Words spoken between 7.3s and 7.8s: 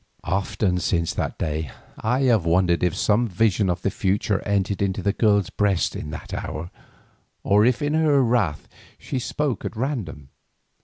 or